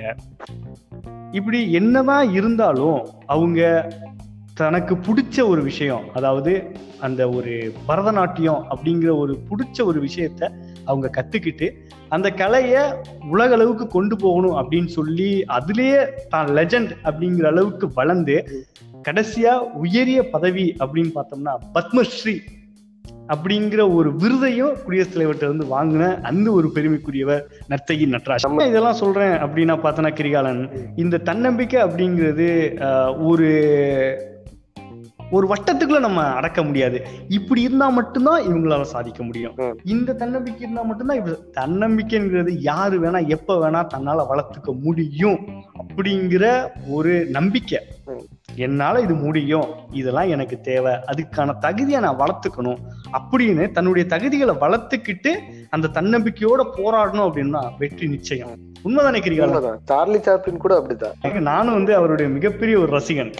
[1.32, 3.90] இப்படி என்னதான் இருந்தாலும் அவங்க
[4.54, 6.54] தனக்கு பிடிச்ச ஒரு விஷயம் அதாவது
[7.00, 10.52] அந்த ஒரு பரதநாட்டியம் அப்படிங்கிற ஒரு பிடிச்ச ஒரு விஷயத்த
[10.90, 11.68] அவங்க கத்துக்கிட்டு
[12.10, 12.84] அந்த கலையை
[13.30, 15.28] உலக அளவுக்கு கொண்டு போகணும் அப்படின்னு சொல்லி
[15.58, 18.38] அதுலயே தான் லெஜண்ட் அப்படிங்கிற அளவுக்கு வளர்ந்து
[19.04, 22.38] கடைசியா உயரிய பதவி அப்படின்னு பார்த்தோம்னா பத்மஸ்ரீ
[23.30, 28.46] அப்படிங்கிற ஒரு விருதையும் குடியரசுத் தலைவர்கிட்ட வந்து வாங்கின அந்த ஒரு பெருமைக்குரியவர் நர்த்தகி நட்ராஜ்.
[28.66, 30.62] இதெல்லாம் சொல்றேன் அப்படின்னா பார்த்தோன்னா கிரிகாலன்.
[30.96, 32.48] இந்த தன்னம்பிக்கை அப்படிங்கிறது
[32.88, 33.50] ஆஹ், ஒரு
[35.32, 36.98] ஒரு வட்டத்துக்குள்ள நம்ம அடக்க முடியாது
[37.30, 39.56] இப்படி இருந்தா மட்டும்தான் இவங்களால சாதிக்க முடியும்.
[39.84, 45.40] இந்த தன்னம்பிக்கை இருந்தா மட்டும்தான் இப்ப தன்னம்பிக்கைங்கிறது யாரு வேணா எப்ப வேணா தன்னால வளர்த்துக்க முடியும்
[45.80, 46.46] அப்படிங்கிற
[46.88, 47.80] ஒரு நம்பிக்கை.
[48.66, 49.68] என்னால இது முடியும்
[50.00, 52.80] இதெல்லாம் எனக்கு தேவை அதுக்கான தகுதியை நான் வளர்த்துக்கணும்
[53.18, 55.32] அப்படின்னு தன்னுடைய தகுதிகளை வளர்த்துக்கிட்டு
[55.76, 58.52] அந்த தன்னம்பிக்கையோட போராடணும் அப்படின்னா வெற்றி நிச்சயம்.
[58.88, 59.80] உண்மைதானே உண்மைதான்.
[59.92, 63.32] சார்லி சாப்ளின் கூட அப்படிதான் நானும் வந்து அவருடைய மிகப்பெரிய ஒரு ரசிகன்.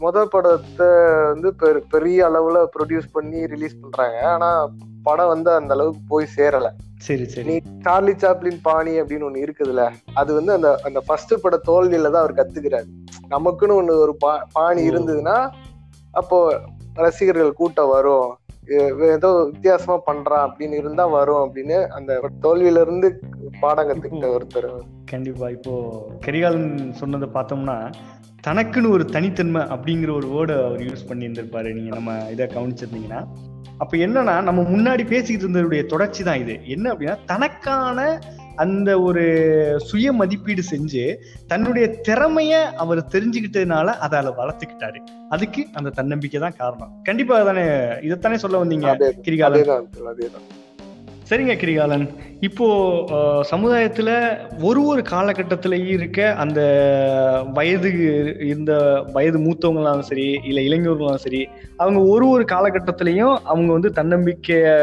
[0.00, 0.88] முத படத்தை
[1.32, 1.50] வந்து
[1.94, 4.18] பெரிய அளவுல ப்ரொடியூஸ் பண்ணி ரிலீஸ் பண்றாங்க.
[4.34, 4.50] ஆனா
[5.02, 6.70] படம் வந்து அந்த அளவுக்கு போய் சேரல.
[6.98, 7.46] சரி சரி.
[7.46, 12.14] நீ சார்லி சாப்ளின் பாணி அப்படின்னு ஒண்ணு இருக்குதுல்ல அது வந்து அந்த அந்த ஃபர்ஸ்ட் பட தோல்வியில தான்
[12.14, 12.86] அவர் கத்துக்கிறாரு.
[13.30, 14.90] நமக்குன்னு ஒண்ணு ஒரு பா- பாணி.
[14.90, 15.50] இருந்ததுன்னா
[16.12, 16.60] அப்போ
[16.94, 18.36] ரசிகர்கள் கூட்டம் வரும்.
[19.00, 23.20] ஏதோ வித்தியாசமா பண்றான் அப்படின்னு இருந்தா வரும் அப்படின்னு அந்த தோல்வியில இருந்து
[23.60, 25.48] பாடம் கத்துக்கிட்ட ஒருத்தர் கண்டிப்பா.
[25.48, 27.92] இப்போ கரிகாலன் சொன்னதை பார்த்தோம்னா
[28.46, 33.26] தனக்குன்னு ஒரு தனித்தன்மை அப்படிங்கிற ஒரு வேர்டை அவர் யூஸ் பண்ணி இருந்திருப்பாரு நீங்க நம்ம இதை கவனிச்சிருந்தீங்கன்னா.
[33.78, 36.58] அப்ப என்னன்னா நம்ம முன்னாடி பேசிக்கிட்டு இருந்ததுடைய தொடர்ச்சி தான் இது.
[36.66, 38.20] என்ன அப்படின்னா தனக்கான
[38.56, 39.22] அந்த ஒரு
[39.78, 44.98] சுய மதிப்பீடு செஞ்சு தன்னுடைய திறமைய அவர் தெரிஞ்சுக்கிட்டதுனால அதை அதில் வளர்த்துக்கிட்டாரு.
[45.28, 47.02] அதுக்கு அந்த தன்னம்பிக்கை தான் காரணம்.
[47.04, 47.64] கண்டிப்பா தானே
[48.02, 49.64] இதைத்தானே சொல்ல வந்தீங்க அதே கிரிகாலன்?
[51.28, 52.04] சரிங்க கிரிகாலன்.
[52.46, 52.66] இப்போ
[53.50, 54.10] சமுதாயத்தில் சமுதாயத்துல
[54.68, 56.60] ஒரு ஒரு காலகட்டத்திலையும் இருக்க அந்த
[57.56, 57.90] வயது
[58.54, 58.72] இந்த
[59.16, 61.42] வயது மூத்தவங்களாலும் சரி இல்லை இளைஞர்களாலும் சரி
[61.82, 64.74] அவங்க ஒரு ஒரு காலகட்டத்திலையும் அவங்க வந்து தன்னம்பிக்கையை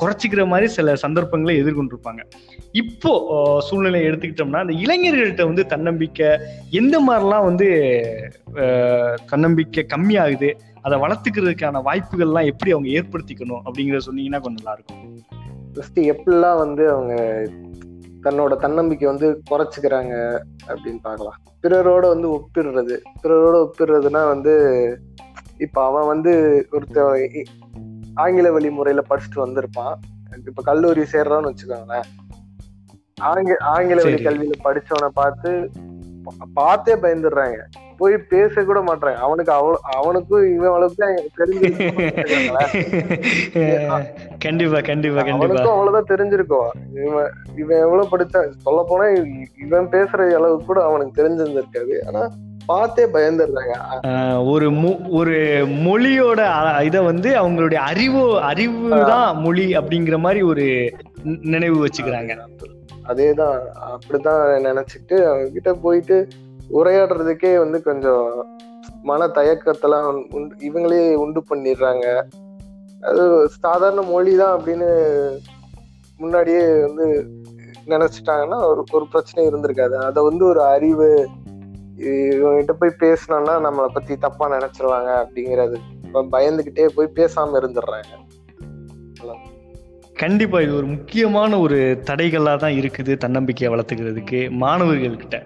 [0.00, 2.22] குறைச்சிக்கிற மாதிரி சில சந்தர்ப்பங்களை எதிர்கொண்டிருப்பாங்க.
[2.82, 3.12] இப்போ
[3.68, 6.30] சூழ்நிலை சூழ்நிலையை எடுத்துக்கிட்டோம்னா அந்த இளைஞர்கள்ட்ட வந்து தன்னம்பிக்கை
[6.80, 7.68] எந்த மாதிரிலாம் வந்து
[9.32, 10.50] தன்னம்பிக்கை கம்மியாகுது
[10.86, 15.02] அதை வளர்த்துக்கிறதுக்கான வாய்ப்புகள்லாம் எப்படி அவங்க ஏற்படுத்திக்கணும் அப்படிங்கிறத சொன்னீங்கன்னா கொஞ்சம் நல்லா இருக்கும்.
[15.74, 17.14] ஃபர்ஸ்ட் எப்படிலாம் வந்து அவங்க
[18.22, 20.14] தன்னோட தன்னம்பிக்கை வந்து குறைச்சிக்கிறாங்க
[20.68, 21.38] அப்படின்னு பார்க்கலாம்.
[21.62, 22.98] பிறரோட வந்து ஒப்பிடுறது.
[23.22, 24.54] பிறரோட ஒப்பிடுறதுன்னா வந்து
[25.58, 26.32] இப்ப அவன் வந்து
[26.72, 27.44] ஒருத்த
[28.14, 29.94] ஆங்கில வழி முறையில படிச்சுட்டு வந்திருப்பான்.
[30.46, 32.08] இப்ப கல்லூரி சேர்றான்னு வச்சுக்கோங்களேன்.
[33.20, 34.24] ஆங்கில ஆங்கில வழி.
[34.24, 35.70] கல்வியில படிச்சவனை பார்த்து
[36.54, 37.58] பார்த்தே பயந்துடுறாங்க.
[38.00, 41.08] போய் பேச கூட மாட்றாங்க அவனுக்கு அவ்வளவு அவனுக்கும் இவன் அளவுக்கு
[41.40, 41.70] தெரிஞ்சு
[44.44, 45.62] கண்டிப்பா கண்டிப்பா கண்டிப்பா.
[45.72, 46.70] அவ்வளவுதான் தெரிஞ்சிருக்கும்.
[47.00, 47.30] இவன்
[47.62, 49.06] இவன் எவ்வளவு படிச்சா சொல்ல போனா
[49.64, 51.94] இவன் பேசுற அளவுக்கு கூட அவனுக்கு தெரிஞ்சிருந்திருக்காது.
[52.08, 52.22] ஆனா
[52.66, 53.74] பார்த்தே பயந்துடுறாங்க.
[54.52, 54.66] ஒரு
[55.18, 55.36] ஒரு
[55.86, 56.40] மொழியோட
[56.88, 60.66] இத வந்து அவங்களுடைய அறிவு அறிவு தான் மொழி அப்படிங்கிற மாதிரி ஒரு
[61.54, 62.34] நினைவு வச்சுக்கிறாங்க.
[63.10, 63.58] அதேதான்.
[63.94, 66.16] அப்படிதான் நினைச்சிட்டு அவங்க கிட்ட போயிட்டு
[66.78, 68.24] உரையாடுறதுக்கே வந்து கொஞ்சம்
[69.02, 70.08] மன தயக்கத்தெல்லாம்
[70.68, 72.06] இவங்களே உண்டு பண்ணிடுறாங்க.
[73.08, 74.88] அது சாதாரண மொழி தான் அப்படின்னு
[76.18, 77.06] முன்னாடியே வந்து
[77.86, 79.94] நினைச்சிட்டாங்கன்னா ஒரு ஒரு பிரச்சனை இருந்திருக்காது.
[80.08, 81.28] அதை வந்து ஒரு அறிவு
[81.98, 85.78] இவங்ககிட்ட போய் பேசினோம்னா நம்மளை பத்தி தப்பா நினைச்சிருவாங்க அப்படிங்கிறது.
[86.36, 88.12] பயந்துகிட்டே போய் பேசாம இருந்துடுறாங்க.
[90.22, 91.76] கண்டிப்பா இது ஒரு முக்கியமான ஒரு
[92.10, 95.38] தடைகளா தான் இருக்குது தன்னம்பிக்கையை வளர்த்துக்கிறதுக்கு மாணவர்கள்கிட்ட.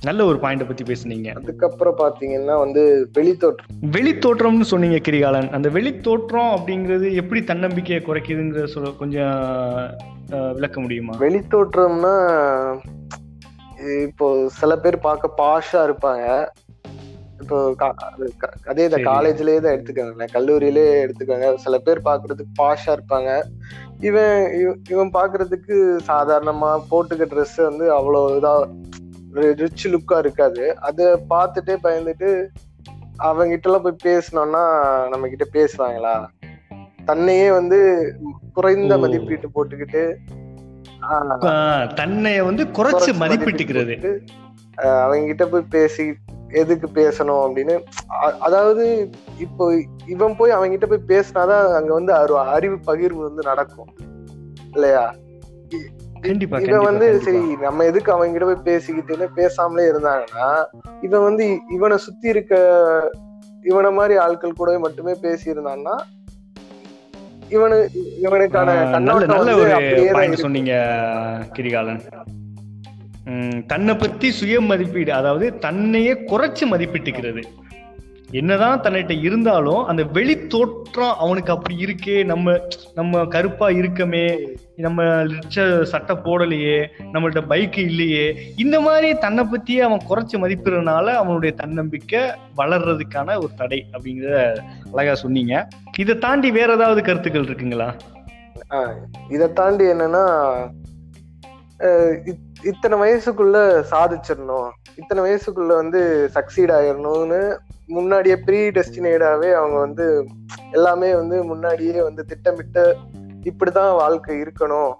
[0.00, 1.36] நல்ல ஒரு பாயிண்ட பத்தி பேசுனீங்க.
[1.36, 3.90] அதுக்கப்புறம் பாத்தீங்கன்னா வந்து வெளித்தோற்றம்.
[3.90, 5.50] வெளித்தோற்றம்னு சொன்னீங்க கிரிகாலன்.
[5.50, 9.96] அந்த வெளித்தோற்றம் அப்படிங்கிறது எப்படி தன்னம்பிக்கையை குறைக்குதுங்கிற சொல்ல கொஞ்சம்
[10.28, 11.16] விளக்க முடியுமா?
[11.16, 12.16] வெளித்தோற்றம்னா
[14.02, 16.46] இப்போ சில பேர் பார்க்க பாஷா இருப்பாங்க.
[17.40, 17.74] இப்போ
[18.64, 19.02] அது சரி.
[19.02, 20.28] காலேஜ்லயே தான் எடுத்துக்கோங்களேன்.
[20.32, 21.54] கல்லூரியிலே எடுத்துக்கோங்க.
[21.54, 23.42] சில பேர் பார்க்கிறதுக்கு பாஷா இருப்பாங்க.
[24.00, 28.68] இவன் இவ- இவன் பாக்குறதுக்கு சாதாரணமா போட்டுக்க ட்ரெஸ் வந்து அவ்வளவு இதா
[29.54, 30.76] ரிச் லுக்கா இருக்காது.
[30.80, 32.30] அத பார்த்துட்டே பயந்துட்டு
[33.22, 34.62] அவங்கிட்ட எல்லாம் போய் பேசினோம்னா
[35.08, 36.14] நம்ம கிட்ட பேசுவாங்களா?
[37.04, 37.78] தன்னையே வந்து
[38.52, 38.98] குறைந்த.
[38.98, 40.02] மதிப்பீட்டு போட்டுக்கிட்டு
[41.96, 43.94] தன்னைய வந்து குறைச்சு மதிப்பிட்டுக்கிறது.
[44.78, 46.04] ஆஹ், அவங்கிட்ட போய் பேசி
[46.52, 47.74] எதுக்கு பேசணும் அப்படின்னு
[48.40, 48.84] அதாவது
[49.38, 49.64] இப்போ
[50.06, 52.12] இவன் போய் அவங்கிட்ட போய் பேசினாதான் அங்க வந்து
[52.50, 53.90] அறிவு பகிர்வு வந்து நடக்கும்.
[54.74, 55.14] இல்லையா?
[56.20, 57.06] கண்டிப்பா இவன் வந்து.
[57.20, 60.48] சரி நம்ம எதுக்கு அவங்கிட்ட போய் பேசிக்கிட்டு பேசாமலே இருந்தாங்கன்னா
[61.00, 62.54] இவன் வந்து இவனை சுத்தி இருக்க
[63.64, 65.96] இவனை மாதிரி ஆட்கள் கூட மட்டுமே பேசி இருந்தான்னா
[67.50, 67.76] இவனு
[68.20, 68.70] இவனுக்கான
[69.28, 70.36] நல்ல ஒரு.
[70.36, 70.72] சொன்னீங்க
[71.52, 72.02] கிரிகாலன்
[73.66, 77.42] தன்னை பத்தி சுய மதிப்பீடு அதாவது தன்னையே குறைச்சு மதிப்பிட்டுக்கிறது
[78.30, 82.56] என்னதான் தன்னிட்ட இருந்தாலும் அந்த வெளி தோற்றம் அவனுக்கு அப்படி இருக்கே நம்ம
[82.94, 90.06] நம்ம கருப்பா இருக்கமே நம்ம ரிச்ச சட்டை போடலையே நம்மள்ட்ட பைக் இல்லையே இந்த மாதிரி தன்னை பத்தியே அவன்
[90.08, 92.20] குறைச்சி மதிப்பிடுறதுனால அவனுடைய தன்னம்பிக்கை
[92.56, 94.60] வளர்றதுக்கான ஒரு தடை அப்படிங்கிறத
[94.92, 95.68] அழகா சொன்னீங்க.
[95.98, 97.88] இதை தாண்டி வேற ஏதாவது கருத்துக்கள் இருக்குங்களா?
[99.28, 100.24] இதை தாண்டி என்னன்னா
[102.62, 104.70] இத்தனை வயசுக்குள்ள சாதிச்சிடணும்.
[104.96, 110.28] இத்தனை வயசுக்குள்ள வந்து சக்சீட் ஆயிடணும்னு முன்னாடியே ப்ரீ டெஸ்டினேடாவே அவங்க வந்து
[110.70, 112.96] எல்லாமே வந்து முன்னாடியே வந்து திட்டமிட்டு
[113.44, 114.92] இப்படிதான் வாழ்க்கை இருக்கணும்.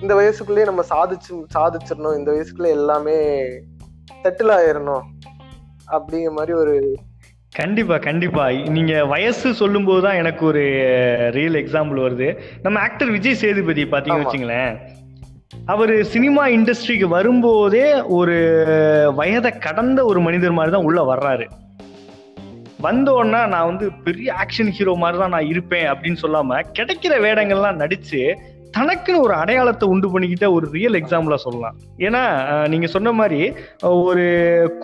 [0.00, 2.18] இந்த வயசுக்குள்ளேயே நம்ம சாதிச்சு சாதிச்சிடணும்.
[2.18, 3.16] இந்த வயசுக்குள்ள எல்லாமே
[4.22, 5.04] செட்டில் ஆயிடணும்
[5.92, 6.96] அப்படிங்கிற மாதிரி ஒரு
[7.54, 8.50] கண்டிப்பா கண்டிப்பா.
[8.50, 10.62] நீங்க வயசு சொல்லும்போது தான் எனக்கு ஒரு
[11.30, 12.38] ரியல் எக்ஸாம்பிள் வருது.
[12.62, 14.24] நம்ம ஆக்டர் விஜய் சேதுபதி பாத்தீங்கன்னு.
[14.24, 14.94] வச்சுங்களேன்.
[15.66, 18.36] அவர் சினிமா இண்டஸ்ட்ரிக்கு வரும்போதே ஒரு
[19.14, 21.46] வயதை கடந்த ஒரு மனிதர் மாதிரி தான் உள்ள வர்றாரு.
[22.80, 28.34] வந்த நான் வந்து பெரிய ஆக்ஷன் ஹீரோ மாதிரி தான் நான் இருப்பேன் அப்படின்னு சொல்லாம கிடைக்கிற வேடங்கள்லாம் நடிச்சு
[28.76, 31.76] தனக்குன்னு ஒரு அடையாளத்தை உண்டு பண்ணிக்கிட்ட ஒரு ரியல் எக்ஸாம்பிளா சொல்லலாம்.
[32.06, 32.22] ஏன்னா
[32.72, 33.40] நீங்க சொன்ன மாதிரி
[34.08, 34.26] ஒரு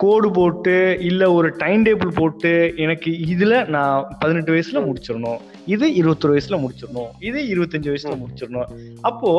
[0.01, 0.75] கோடு போட்டு
[1.09, 2.53] இல்ல ஒரு டைம் டேபிள் போட்டு
[2.85, 5.41] எனக்கு இதுல நான் பதினெட்டு வயசுல முடிச்சிடணும்.
[5.73, 7.11] இது இருபத்தொரு வயசுல முடிச்சிடணும்.
[7.29, 8.71] இது இருபத்தஞ்சு வயசுல முடிச்சிடணும்.
[9.09, 9.31] அப்போ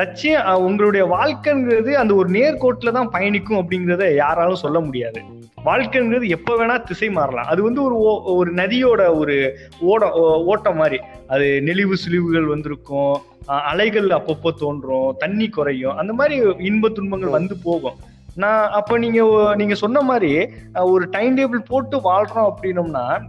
[0.00, 5.20] லட்சியம் உங்களுடைய வாழ்க்கைங்கிறது அந்த ஒரு நேர்கோட்டில் தான் பயணிக்கும் அப்படிங்கிறத யாராலும் சொல்ல முடியாது.
[5.64, 7.46] வாழ்க்கைங்கிறது எப்ப வேணா திசை மாறலாம்.
[7.46, 11.00] அது வந்து ஒரு ஒரு நதியோட ஒரு ஓட ஓ- ஓட்டம் மாதிரி.
[11.26, 13.18] அது நெளிவு சுழிவுகள் வந்திருக்கும்.
[13.46, 15.14] அலைகள் அப்பப்போ தோன்றும்.
[15.18, 15.96] தண்ணி குறையும்.
[15.96, 17.94] அந்த மாதிரி இன்ப துன்பங்கள் வந்து போகும்.
[18.34, 23.20] நான் அப்ப நீங்க நீங்க சொன்ன மாதிரி ஒரு டைம் டேபிள் போட்டு வாழ்றோம் அப்படின்னோம்னா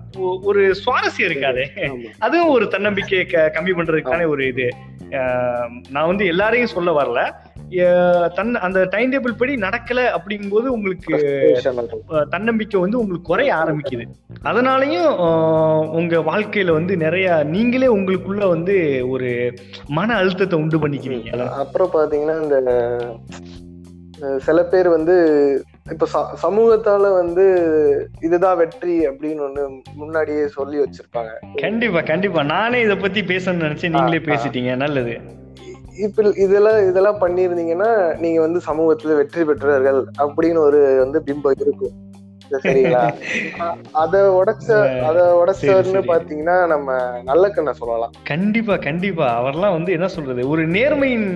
[0.43, 1.69] ஒரு சுவாரஸ்யம் இருக்காது.
[2.19, 4.69] அதுவும் ஒரு தன்னம்பிக்கையை க- கம்மி பண்றதுக்கான ஒரு இது.
[5.89, 7.33] நான் வந்து எல்லாரையும் சொல்ல வரல.
[8.35, 11.13] தன் அந்த டைம் டேபிள் படி நடக்கல அப்படிங்கும்போது உங்களுக்கு
[12.29, 14.05] தன்னம்பிக்கை வந்து உங்களுக்கு குறைய ஆரம்பிக்குது.
[14.43, 15.09] அதனாலயும்
[15.89, 18.75] உங்க வாழ்க்கையில வந்து நிறைய நீங்களே உங்களுக்குள்ள வந்து
[19.09, 19.53] ஒரு
[19.87, 22.57] மன அழுத்தத்தை உண்டு பண்ணிக்கிறீங்க அப்புறம் பாத்தீங்கன்னா இந்த
[24.37, 25.15] சில பேர் வந்து
[25.91, 26.07] இப்ப
[26.43, 27.45] சமூகத்தால வந்து
[28.21, 29.63] இதுதான் வெற்றி அப்படின்னு ஒண்ணு
[29.95, 31.31] முன்னாடியே சொல்லி வச்சிருப்பாங்க.
[31.61, 32.43] கண்டிப்பா கண்டிப்பா.
[32.43, 34.17] நானே இத பத்தி பேசணும்னு நினைச்சேன் நீங்களே.
[34.17, 34.75] பேசிட்டீங்க.
[34.75, 35.15] நல்லது.
[36.01, 41.95] இப்ப இதெல்லாம் இதெல்லாம் பண்ணிருந்தீங்கன்னா நீங்க வந்து சமூகத்துல வெற்றி பெற்றவர்கள் அப்படின்னு ஒரு வந்து பிம்பம் இருக்கும்.
[42.57, 43.01] சரிங்களா?
[44.01, 44.67] அத உடைச்ச
[45.09, 46.01] அத உடைச்சவர்னு.
[46.11, 46.87] பாத்தீங்கன்னா நம்ம
[47.29, 48.13] நல்லக்கண்ண சொல்லலாம்.
[48.23, 49.27] கண்டிப்பா கண்டிப்பா.
[49.39, 50.41] அவர்லாம் வந்து என்ன சொல்றது?
[50.47, 51.27] ஒரு நேர்மையின்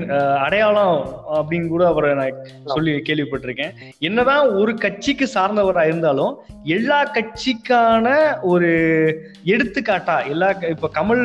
[0.45, 0.97] அடையாளம்
[1.37, 3.73] அப்படின்னு கூட அவரை நான் சொல்லி கேள்விப்பட்டிருக்கேன்.
[3.99, 6.33] என்னதான் ஒரு கட்சிக்கு சார்ந்தவரா இருந்தாலும்
[6.75, 8.07] எல்லா கட்சிக்கான
[8.43, 8.69] ஒரு
[9.53, 11.23] எடுத்துக்காட்டா எல்லா இப்ப கமல்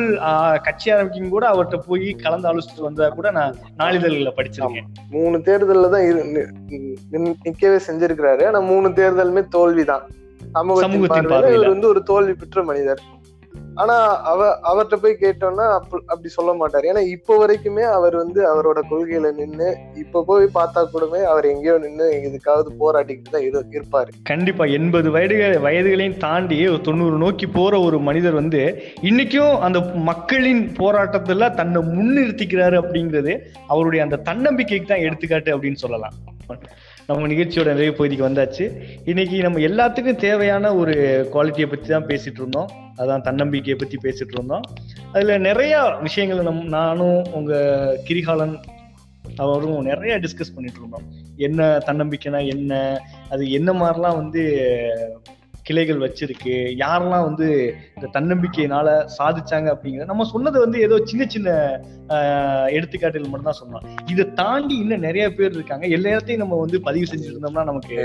[0.63, 4.87] கட்சி ஆரம்பிக்கும் கூட அவர்கிட்ட போய் கலந்து ஆலோசிச்சுட்டு வந்தா கூட நான் நாளிதழ்களை படிச்சிருக்கேன்.
[5.11, 6.05] மூணு தேர்தல்ல தான்
[7.45, 8.43] நிக்கவே செஞ்சிருக்கிறாரு.
[8.49, 9.41] ஆனா மூணு தேர்தலுமே
[9.85, 13.01] தோல்விதான் சமூகத்தின் பார்வையில வந்து ஒரு தோல்வி பெற்ற மனிதர்.
[13.75, 16.81] ஆனா அவ அவர்கிட்ட போய் கேட்டோம்னா அப்ப- அப்படி சொல்ல மாட்டாரு.
[16.81, 22.03] ஏன்னா இப்போ வரைக்குமே அவர் வந்து அவரோட கொள்கையில நின்னு இப்ப போய் பார்த்தா கூடமே அவர் எங்கேயோ நின்னு
[22.03, 24.07] இதுக்காவது போராட்டிக்கிட்டு தான் இரு- இருப்பாரு.
[24.23, 30.75] கண்டிப்பா எண்பது வயதுகள் வயதுகளையும் தாண்டி ஒரு தொண்ணூறு நோக்கி போற ஒரு மனிதர் வந்து இன்னைக்கும் அந்த மக்களின்
[30.79, 36.13] போராட்டத்துல தன்னை முன்னிறுத்திக்கிறாரு அப்படிங்கிறது அவருடைய அந்த தன்னம்பிக்கைக்கு தான் எடுத்துக்காட்டு அப்படின்னு சொல்லலாம்.
[37.11, 38.83] நம்ம நிகழ்ச்சியோட நிறைவு பகுதிக்கு வந்தாச்சு.
[39.05, 40.93] இன்னைக்கு நம்ம எல்லாத்துக்கும் தேவையான ஒரு
[41.33, 42.69] குவாலிட்டியை பத்தி தான் பேசிட்டு இருந்தோம்.
[42.97, 44.61] அதான் தன்னம்பிக்கையை பத்தி பேசிட்டு இருந்தோம்.
[45.13, 47.53] அதுல நிறைய விஷயங்களை நம் நானும் உங்க
[48.03, 48.59] கிரிகாலன்
[49.35, 51.03] அவரும் நிறைய டிஸ்கஸ் பண்ணிட்டு இருந்தோம்.
[51.37, 53.01] என்ன தன்னம்பிக்கைனா என்ன?
[53.29, 54.43] அது என்ன மாதிரிலாம் வந்து
[55.71, 56.53] கிளைகள் வச்சிருக்கு.
[56.81, 57.47] யாரெல்லாம் வந்து
[57.95, 61.49] இந்த தன்னம்பிக்கையினால சாதிச்சாங்க அப்படிங்கிற நம்ம சொன்னது வந்து ஏதோ சின்ன சின்ன
[62.15, 65.85] ஆஹ், எடுத்துக்காட்டுகள் மட்டும் தான் சொன்னோம் இதை தாண்டி இன்னும் நிறைய பேர் இருக்காங்க.
[65.89, 67.97] எல்லா இடத்தையும் நம்ம வந்து பதிவு செஞ்சுட்டு இருந்தோம்னா நமக்கு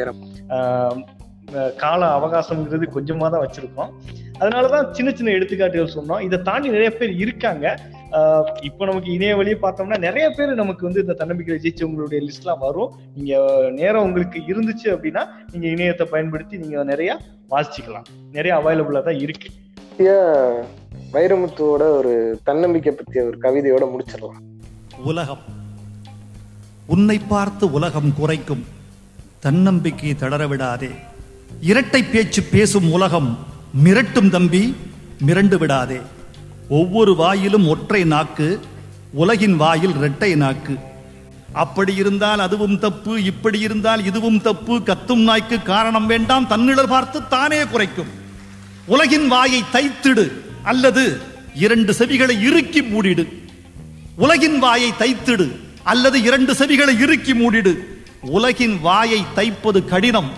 [1.78, 3.90] கால அவகாசம்ங்கிறது கொஞ்சமா தான் வச்சிருக்கோம்.
[4.38, 6.22] அதனாலதான் சின்ன சின்ன எடுத்துக்காட்டுகள் சொன்னோம்.
[6.24, 7.66] இதை தாண்டி நிறைய பேர் இருக்காங்க.
[8.62, 12.92] இப்போ நமக்கு இணைய வழியை பார்த்தோம்னா நிறைய பேர் நமக்கு வந்து இந்த தன்னம்பிக்கையில ஜெயிச்சவங்களுடைய லிஸ்ட்லாம் வரும்.
[13.14, 13.38] நீங்க
[13.70, 17.18] நேரம் உங்களுக்கு இருந்துச்சு அப்படின்னா நீங்க இணையத்தை பயன்படுத்தி நீங்க நிறைய
[17.50, 18.06] வாசிச்சுக்கலாம்.
[18.32, 19.48] நிறைய அவைலபிளா தான் இருக்கு.
[21.12, 24.40] வைரமுத்துவோட ஒரு தன்னம்பிக்கை பத்திய ஒரு கவிதையோட முடிச்சிடலாம்.
[25.04, 25.38] உலகம்.
[26.86, 28.64] உன்னை பார்த்து உலகம் குறைக்கும்.
[29.40, 30.88] தன்னம்பிக்கை தளர விடாதே.
[31.60, 33.38] இரட்டை பேச்சு பேசும் உலகம்
[33.84, 34.76] மிரட்டும் தம்பி
[35.26, 35.98] மிரண்டு விடாதே.
[36.68, 38.60] ஒவ்வொரு வாயிலும் ஒற்றை நாக்கு
[39.12, 40.78] உலகின் வாயில் இரட்டை நாக்கு.
[41.52, 47.64] அப்படி இருந்தால் அதுவும் தப்பு இப்படி இருந்தால் இதுவும் தப்பு கத்தும் நாய்க்கு காரணம் வேண்டாம் தன்னிழல் பார்த்து தானே
[47.64, 48.06] குறைக்கும்.
[48.86, 51.20] உலகின் வாயை தைத்திடு அல்லது
[51.54, 53.26] இரண்டு செவிகளை இறுக்கி மூடிடு.
[54.16, 57.78] உலகின் வாயை தைத்திடு அல்லது இரண்டு செவிகளை இறுக்கி மூடிடு.
[58.22, 60.30] உலகின் வாயை தைப்பது கடினம்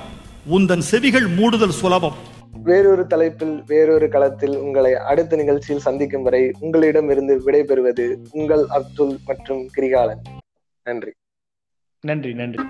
[0.52, 2.16] உந்தன் செவிகள் மூடுதல் சுலபம்.
[2.62, 10.22] வேறொரு தலைப்பில் வேறொரு களத்தில் உங்களை அடுத்த நிகழ்ச்சியில் சந்திக்கும் வரை உங்களிடமிருந்து விடைபெறுவது உங்கள் அப்துல் மற்றும் கிரிகாலன்.
[10.82, 11.12] நன்றி.
[12.00, 12.64] நன்றி நன்றி.